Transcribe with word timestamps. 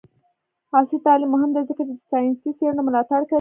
عصري 0.75 0.97
تعلیم 1.05 1.29
مهم 1.35 1.49
دی 1.53 1.61
ځکه 1.69 1.73
چې 1.87 1.93
د 1.97 2.01
ساینسي 2.09 2.49
څیړنو 2.57 2.81
ملاتړ 2.87 3.19
کوي. 3.23 3.29